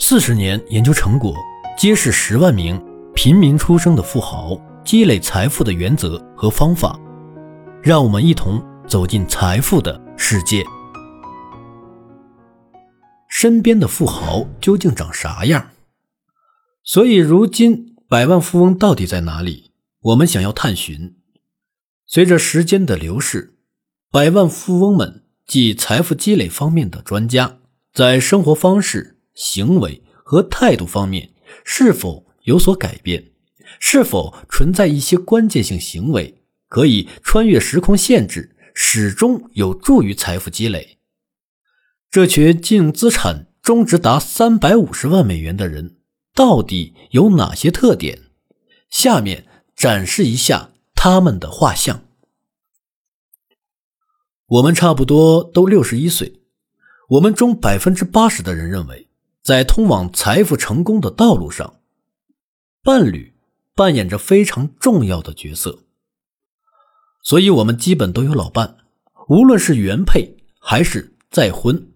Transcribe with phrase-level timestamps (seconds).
[0.00, 1.34] 四十年研究成果
[1.76, 2.80] 揭示十万名
[3.16, 6.98] 平民出生的富豪积累财富的原则和方法，
[7.82, 10.64] 让我们一同走进财富的世界。
[13.28, 15.70] 身边的富豪究竟长啥样？
[16.84, 19.72] 所以，如今百万富翁到底在哪里？
[20.00, 21.16] 我们想要探寻。
[22.06, 23.58] 随着时间的流逝，
[24.12, 27.58] 百万富翁们即财富积累方面的专家，
[27.92, 29.17] 在生活方式。
[29.38, 31.32] 行为和态度方面
[31.64, 33.30] 是否有所改变？
[33.78, 40.98] 是否存在一些关键性行为可以穿越时空限制，始终有助于财富积累？
[42.10, 45.98] 这群净资产终值达三百五十万美元的人
[46.34, 48.30] 到底有哪些特点？
[48.90, 52.02] 下面展示一下他们的画像。
[54.46, 56.40] 我们差不多都六十一岁，
[57.10, 59.07] 我们中百分之八十的人认为。
[59.48, 61.80] 在通往财富成功的道路上，
[62.82, 63.32] 伴侣
[63.74, 65.84] 扮演着非常重要的角色。
[67.22, 68.76] 所以，我们基本都有老伴，
[69.30, 71.90] 无论是原配还是再婚。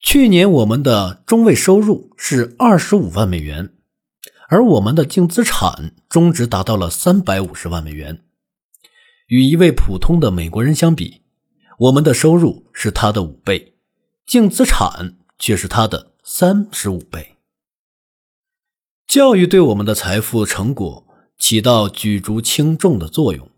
[0.00, 3.74] 去年我们的中位收入是二十五万美元，
[4.48, 8.24] 而我们的净资产终值达到了三百五十万美元。
[9.26, 11.20] 与一位普通的美国人相比，
[11.78, 13.74] 我们的收入是他的五倍，
[14.24, 15.18] 净资产。
[15.40, 17.38] 却是他的三十五倍。
[19.08, 21.04] 教育对我们的财富成果
[21.36, 23.50] 起到举足轻重的作用。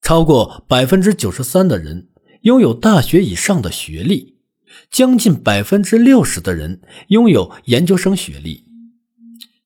[0.00, 2.08] 超过百分之九十三的人
[2.40, 4.38] 拥有大学以上的学历，
[4.90, 8.66] 将近百分之六十的人拥有研究生学历，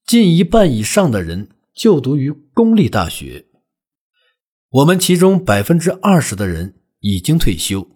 [0.04, 3.46] 近一半以上的人就读于公立大学。
[4.68, 7.88] 我们其中百分之二十的人已经退休，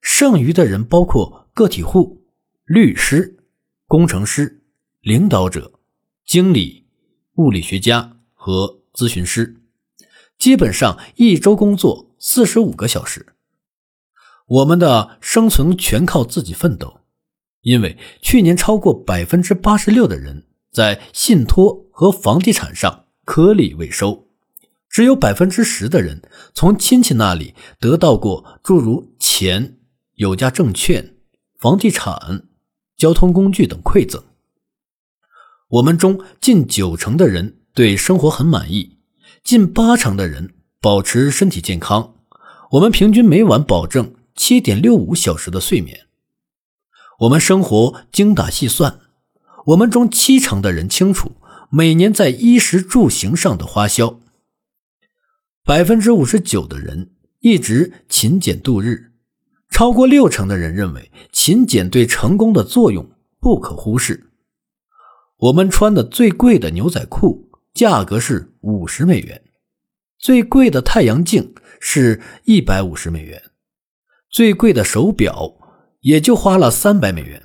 [0.00, 2.21] 剩余的人包括个体户。
[2.64, 3.38] 律师、
[3.88, 4.62] 工程师、
[5.00, 5.80] 领导者、
[6.24, 6.86] 经理、
[7.34, 9.60] 物理学家和咨询师，
[10.38, 13.34] 基本上一周工作四十五个小时。
[14.46, 17.00] 我们的生存全靠自己奋斗，
[17.62, 24.28] 因为去年超过百分之八十六的人在信托和房地产上颗粒未收，
[24.88, 26.22] 只有百分之十的人
[26.54, 29.78] 从亲戚那里得到过诸如钱、
[30.14, 31.16] 有价证券、
[31.58, 32.48] 房地产。
[33.02, 34.22] 交通工具等馈赠，
[35.66, 38.98] 我们中近九成的人对生活很满意，
[39.42, 42.14] 近八成的人保持身体健康。
[42.70, 46.06] 我们平均每晚保证七点六五小时的睡眠。
[47.22, 49.00] 我们生活精打细算，
[49.66, 51.32] 我们中七成的人清楚
[51.70, 54.20] 每年在衣食住行上的花销。
[55.64, 59.11] 百分之五十九的人一直勤俭度日。
[59.72, 63.10] 超过六成的人认为勤俭对成功的作用
[63.40, 64.30] 不可忽视。
[65.38, 69.42] 我们穿的最贵的牛仔裤价格是五十美元，
[70.18, 73.42] 最贵的太阳镜是一百五十美元，
[74.30, 75.56] 最贵的手表
[76.02, 77.42] 也就花了三百美元。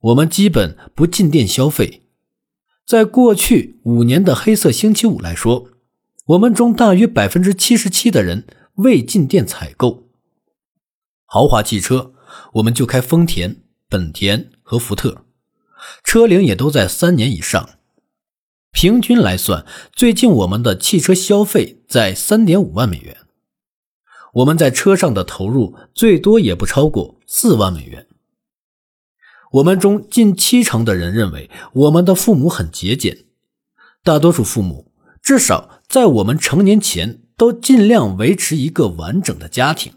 [0.00, 2.02] 我们基本不进店消费。
[2.86, 5.68] 在过去五年的黑色星期五来说，
[6.28, 10.09] 我们中大约百分之七十七的人未进店采购。
[11.32, 12.12] 豪华汽车，
[12.54, 15.24] 我们就开丰田、本田和福特，
[16.02, 17.78] 车龄也都在三年以上。
[18.72, 23.16] 平均来算，最近我们的汽车消费在三点五万美元。
[24.32, 28.08] 我们在车上的投入最多也不超过四万美元。
[29.52, 33.26] 我们中近七成的人认为我们的父母很节俭，
[34.02, 34.90] 大多数父母
[35.22, 39.92] 至少在我们成年前都尽量维持一个完整的家庭。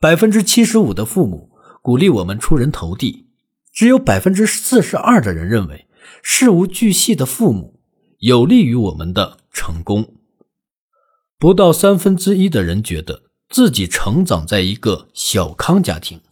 [0.00, 1.50] 百分之七十五的父母
[1.82, 3.26] 鼓励我们出人头地，
[3.70, 5.86] 只有百分之四十二的人认为
[6.22, 7.78] 事无巨细的父母
[8.20, 10.14] 有利于我们的成功。
[11.38, 16.22] 不到三分之一的人觉得自己成长在一个小康家庭。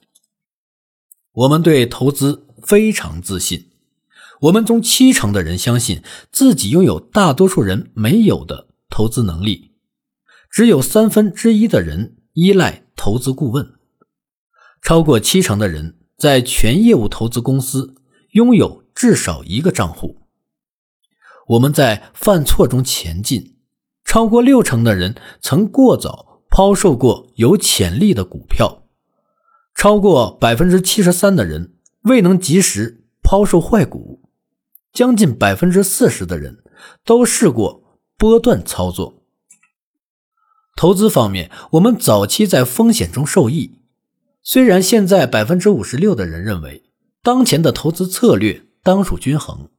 [1.32, 3.66] 我们对投资非常自信，
[4.40, 9.72] 我们中七成的人相信自己拥有大多数人没有的投资能力，
[10.50, 12.86] 只有三分之一的人依赖。
[12.98, 13.74] 投资顾问，
[14.82, 17.94] 超过七成的人在全业务投资公司
[18.32, 20.18] 拥有至少一个账户。
[21.46, 23.56] 我们在犯错中前进，
[24.04, 28.82] 超过六成的人曾过早抛售过有潜力的股票，
[29.74, 34.28] 超过百分之七十三的人未能及时抛售坏股，
[34.92, 36.64] 将近百分之四十的人
[37.04, 39.17] 都试过波段操作。
[40.78, 43.80] 投资方面，我们早期在风险中受益。
[44.44, 46.84] 虽然现在百分之五十六的人认为
[47.20, 49.70] 当前的投资策略当属均衡，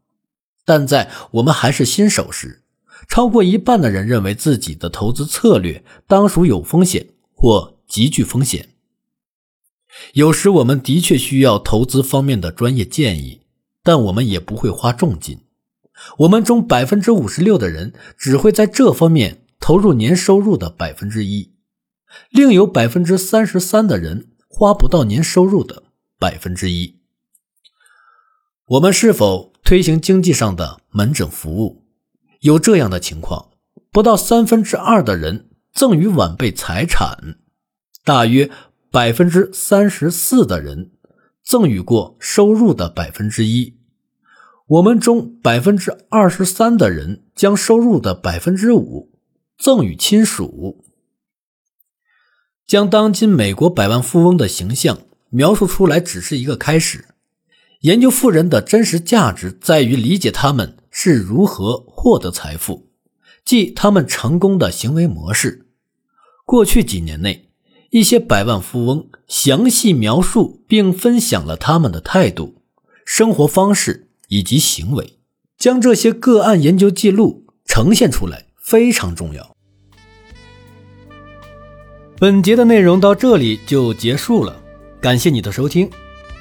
[0.65, 2.63] 但在我们还是新手时，
[3.07, 8.67] 超过一半的人认为自己的投资策略当属有风险或极具风险。
[10.15, 13.39] 有时我们的确需要投资方面的专业建议，
[13.81, 15.39] 但我们也不会花重金。
[16.17, 21.53] 我们中百分之五十六的人只会在这方面投入年收入的百分之一，
[22.29, 25.83] 另有百分之三十三的人花不到年收入的
[26.17, 26.99] 百分之一。
[28.65, 31.85] 我们是否推行经济上的门诊服务？
[32.41, 33.51] 有这样的情况：
[33.91, 37.37] 不到三分之二的人赠与晚辈财产，
[38.03, 38.49] 大约
[38.89, 40.91] 百分之三十四的人
[41.43, 43.77] 赠与过收入的百分之一。
[44.67, 49.11] 我们中百分之二十三的人将收入的百分之五
[49.59, 50.83] 赠与亲属。
[52.65, 57.09] 将当今美国百万富翁的形象描述出来只是一个开始。
[57.81, 62.89] 研究富人的真实价值在于理解他们是如何获得财富，
[63.45, 65.67] 即他们成功的行为模式。
[66.45, 67.49] 过去几年内，
[67.91, 72.63] 一些百万富翁详细描述并分享了他们的态度、
[73.05, 74.07] 生活方式。
[74.31, 75.17] 以及行为，
[75.57, 79.55] 将这些个案研究记录呈现出来非常重要。
[82.19, 84.61] 本节的内容到这里就结束了，
[85.01, 85.89] 感谢你的收听。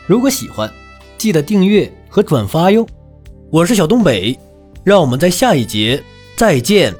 [0.06, 0.70] 如果喜欢，
[1.16, 2.86] 记得订阅和转发哟。
[3.50, 4.38] 我是小东北，
[4.84, 6.04] 让我们在下一节
[6.36, 6.94] 再见。